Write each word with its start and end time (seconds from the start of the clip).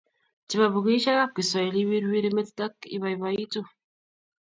Chebo 0.49 0.65
bukuisiekab 0.73 1.31
kiswahili 1.37 1.77
iwirwiri 1.81 2.29
metit 2.35 2.59
ak 2.65 2.75
ibaibaitu 2.95 3.61